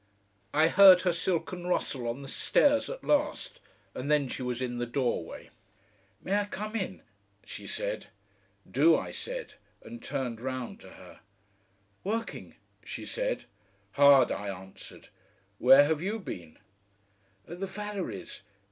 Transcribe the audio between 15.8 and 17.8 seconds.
have YOU been?" "At the